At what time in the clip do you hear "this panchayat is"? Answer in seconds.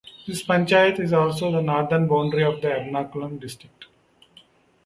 0.25-1.13